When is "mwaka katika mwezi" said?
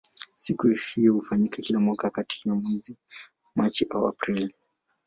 1.79-2.91